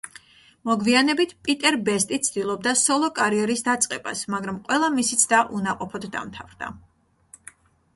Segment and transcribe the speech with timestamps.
[0.69, 6.77] მოგვიანებით პიტერ ბესტი ცდილობდა სოლო კარიერის დაწყებას, მაგრამ ყველა მისი ცდა უნაყოფოდ დამთავრდა.